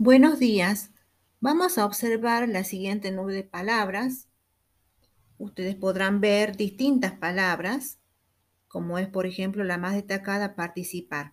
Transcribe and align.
Buenos 0.00 0.38
días. 0.38 0.92
Vamos 1.40 1.76
a 1.76 1.84
observar 1.84 2.48
la 2.48 2.62
siguiente 2.62 3.10
nube 3.10 3.34
de 3.34 3.42
palabras. 3.42 4.28
Ustedes 5.38 5.74
podrán 5.74 6.20
ver 6.20 6.56
distintas 6.56 7.14
palabras, 7.14 7.98
como 8.68 8.98
es, 8.98 9.08
por 9.08 9.26
ejemplo, 9.26 9.64
la 9.64 9.76
más 9.76 9.96
destacada, 9.96 10.54
participar. 10.54 11.32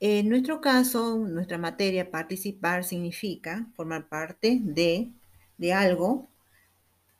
En 0.00 0.30
nuestro 0.30 0.62
caso, 0.62 1.18
nuestra 1.18 1.58
materia, 1.58 2.10
participar, 2.10 2.82
significa 2.84 3.70
formar 3.76 4.08
parte 4.08 4.60
de, 4.62 5.12
de 5.58 5.72
algo, 5.74 6.30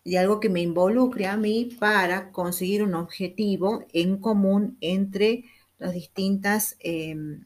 de 0.06 0.16
algo 0.18 0.40
que 0.40 0.48
me 0.48 0.62
involucre 0.62 1.26
a 1.26 1.36
mí 1.36 1.76
para 1.78 2.32
conseguir 2.32 2.82
un 2.82 2.94
objetivo 2.94 3.84
en 3.92 4.16
común 4.16 4.78
entre 4.80 5.44
las 5.76 5.92
distintas... 5.92 6.76
Em, 6.80 7.44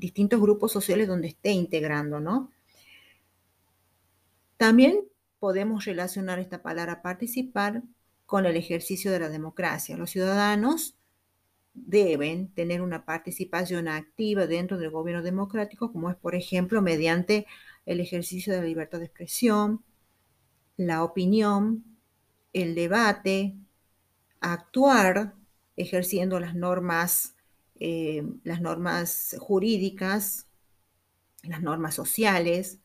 distintos 0.00 0.40
grupos 0.40 0.72
sociales 0.72 1.06
donde 1.06 1.28
esté 1.28 1.52
integrando, 1.52 2.18
¿no? 2.18 2.50
También 4.56 5.04
podemos 5.38 5.84
relacionar 5.84 6.38
esta 6.38 6.62
palabra 6.62 7.02
participar 7.02 7.82
con 8.26 8.46
el 8.46 8.56
ejercicio 8.56 9.12
de 9.12 9.20
la 9.20 9.28
democracia. 9.28 9.96
Los 9.96 10.10
ciudadanos 10.10 10.96
deben 11.72 12.48
tener 12.52 12.82
una 12.82 13.04
participación 13.04 13.88
activa 13.88 14.46
dentro 14.46 14.78
del 14.78 14.90
gobierno 14.90 15.22
democrático, 15.22 15.92
como 15.92 16.10
es, 16.10 16.16
por 16.16 16.34
ejemplo, 16.34 16.82
mediante 16.82 17.46
el 17.86 18.00
ejercicio 18.00 18.52
de 18.52 18.60
la 18.60 18.66
libertad 18.66 18.98
de 18.98 19.06
expresión, 19.06 19.84
la 20.76 21.04
opinión, 21.04 21.84
el 22.52 22.74
debate, 22.74 23.56
actuar 24.40 25.34
ejerciendo 25.76 26.40
las 26.40 26.54
normas 26.54 27.34
eh, 27.80 28.22
las 28.44 28.60
normas 28.60 29.36
jurídicas, 29.40 30.46
las 31.42 31.62
normas 31.62 31.94
sociales, 31.94 32.78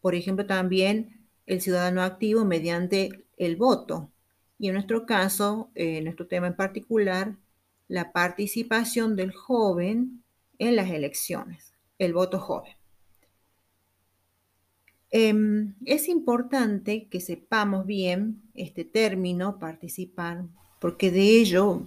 por 0.00 0.14
ejemplo, 0.14 0.46
también 0.46 1.26
el 1.46 1.60
ciudadano 1.60 2.02
activo 2.02 2.44
mediante 2.44 3.24
el 3.36 3.56
voto. 3.56 4.10
Y 4.58 4.68
en 4.68 4.74
nuestro 4.74 5.06
caso, 5.06 5.70
en 5.74 6.04
nuestro 6.04 6.26
tema 6.26 6.46
en 6.46 6.56
particular, 6.56 7.36
la 7.88 8.12
participación 8.12 9.16
del 9.16 9.32
joven 9.32 10.22
en 10.58 10.76
las 10.76 10.90
elecciones, 10.90 11.74
el 11.98 12.12
voto 12.12 12.38
joven. 12.38 12.74
Em, 15.10 15.74
es 15.84 16.08
importante 16.08 17.08
que 17.08 17.20
sepamos 17.20 17.84
bien 17.84 18.42
este 18.54 18.84
término, 18.84 19.58
participar, 19.58 20.44
porque 20.80 21.10
de 21.10 21.40
ello 21.40 21.82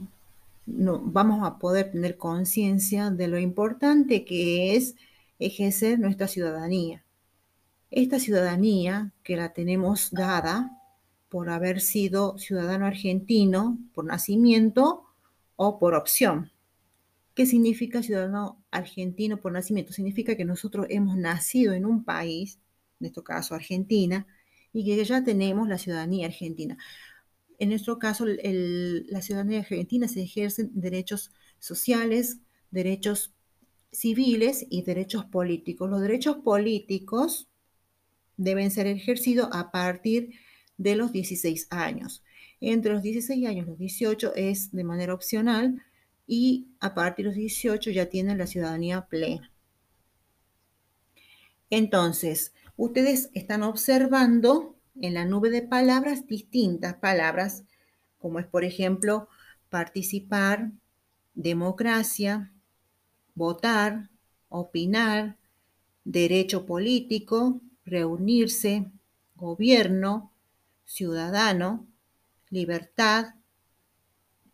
no, 0.65 0.99
vamos 0.99 1.45
a 1.45 1.59
poder 1.59 1.91
tener 1.91 2.17
conciencia 2.17 3.09
de 3.09 3.27
lo 3.27 3.37
importante 3.37 4.25
que 4.25 4.75
es 4.75 4.95
ejercer 5.39 5.99
nuestra 5.99 6.27
ciudadanía. 6.27 7.03
Esta 7.91 8.19
ciudadanía 8.19 9.11
que 9.23 9.35
la 9.35 9.53
tenemos 9.53 10.11
dada 10.11 10.71
por 11.29 11.49
haber 11.49 11.81
sido 11.81 12.37
ciudadano 12.37 12.85
argentino 12.85 13.77
por 13.93 14.05
nacimiento 14.05 15.05
o 15.55 15.79
por 15.79 15.95
opción. 15.95 16.51
¿Qué 17.35 17.45
significa 17.45 18.03
ciudadano 18.03 18.63
argentino 18.71 19.37
por 19.37 19.51
nacimiento? 19.51 19.93
Significa 19.93 20.35
que 20.35 20.45
nosotros 20.45 20.85
hemos 20.89 21.17
nacido 21.17 21.73
en 21.73 21.85
un 21.85 22.03
país, 22.03 22.59
en 22.99 23.07
este 23.07 23.23
caso 23.23 23.55
Argentina, 23.55 24.27
y 24.71 24.85
que 24.85 25.03
ya 25.03 25.23
tenemos 25.23 25.67
la 25.67 25.77
ciudadanía 25.77 26.27
argentina 26.27 26.77
en 27.63 27.69
nuestro 27.69 27.97
caso, 27.97 28.25
la 28.25 29.21
ciudadanía 29.21 29.59
argentina 29.59 30.09
se 30.09 30.21
ejercen 30.21 30.69
derechos 30.73 31.31
sociales, 31.59 32.39
derechos 32.71 33.33
civiles 33.89 34.65
y 34.69 34.83
derechos 34.83 35.23
políticos. 35.23 35.89
Los 35.89 36.01
derechos 36.01 36.37
políticos 36.43 37.47
deben 38.35 38.69
ser 38.69 38.87
ejercidos 38.87 39.47
a 39.53 39.71
partir 39.71 40.33
de 40.77 40.97
los 40.97 41.13
16 41.13 41.67
años. 41.69 42.21
Entre 42.59 42.91
los 42.91 43.01
16 43.01 43.47
años 43.47 43.65
y 43.65 43.69
los 43.69 43.79
18 43.79 44.35
es 44.35 44.73
de 44.73 44.83
manera 44.83 45.13
opcional 45.13 45.81
y 46.27 46.67
a 46.81 46.93
partir 46.93 47.23
de 47.23 47.29
los 47.29 47.37
18 47.37 47.91
ya 47.91 48.09
tienen 48.09 48.39
la 48.39 48.47
ciudadanía 48.47 49.07
plena. 49.07 49.53
Entonces, 51.69 52.53
ustedes 52.75 53.29
están 53.33 53.63
observando 53.63 54.72
en 55.01 55.13
la 55.13 55.25
nube 55.25 55.49
de 55.49 55.61
palabras 55.61 56.27
distintas 56.27 56.95
palabras, 56.95 57.63
como 58.19 58.39
es, 58.39 58.47
por 58.47 58.63
ejemplo, 58.63 59.27
participar, 59.69 60.71
democracia, 61.33 62.51
votar, 63.35 64.09
opinar, 64.49 65.37
derecho 66.03 66.65
político, 66.65 67.61
reunirse, 67.85 68.91
gobierno, 69.35 70.31
ciudadano, 70.85 71.87
libertad, 72.49 73.35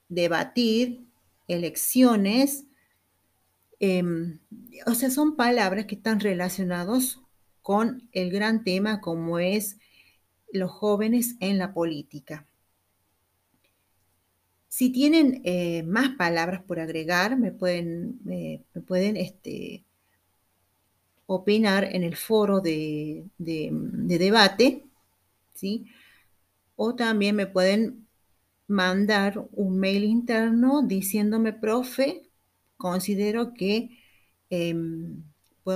debatir, 0.08 1.06
elecciones. 1.48 2.66
Em, 3.80 4.40
o 4.86 4.96
sea, 4.96 5.10
son 5.10 5.36
palabras 5.36 5.86
que 5.86 5.96
están 5.96 6.20
relacionados 6.20 7.22
con 7.62 8.10
el 8.14 8.32
gran 8.32 8.64
tema 8.64 9.02
como 9.02 9.40
es 9.40 9.78
los 10.52 10.72
jóvenes 10.72 11.36
en 11.40 11.58
la 11.58 11.74
política. 11.74 12.46
Si 14.68 14.92
tienen 14.92 15.42
eh, 15.46 15.84
más 15.84 16.16
palabras 16.16 16.62
por 16.64 16.80
agregar, 16.80 17.38
me 17.38 17.52
pueden, 17.52 18.20
me 18.24 18.64
pueden 18.86 19.18
este, 19.18 19.84
opinar 21.32 21.84
en 21.84 22.04
el 22.04 22.16
foro 22.16 22.60
de, 22.60 23.24
de, 23.38 23.70
debate, 24.18 24.86
¿sí? 25.54 25.86
O 26.76 26.96
también 26.96 27.36
me 27.36 27.46
pueden 27.46 28.08
mandar 28.68 29.48
un 29.52 29.80
mail 29.80 30.06
interno 30.06 30.82
diciéndome, 30.82 31.54
profe, 31.54 32.24
considero 32.78 33.54
que, 33.54 33.92
em, 34.50 35.22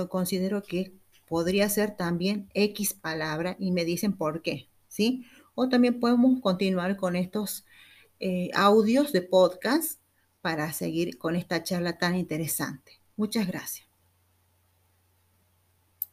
considero 0.08 0.64
que 0.64 0.92
podría 1.34 1.68
ser 1.68 1.96
también 1.96 2.48
X 2.54 2.94
palabra 2.94 3.56
y 3.58 3.72
me 3.72 3.84
dicen 3.84 4.12
por 4.12 4.40
qué, 4.40 4.68
¿sí? 4.86 5.26
O 5.56 5.68
también 5.68 5.98
podemos 5.98 6.40
continuar 6.40 6.96
con 6.96 7.16
estos 7.16 7.64
eh, 8.20 8.50
audios 8.54 9.10
de 9.10 9.22
podcast 9.22 9.98
para 10.42 10.72
seguir 10.72 11.18
con 11.18 11.34
esta 11.34 11.64
charla 11.64 11.98
tan 11.98 12.14
interesante. 12.14 13.00
Muchas 13.16 13.48
gracias. 13.48 13.93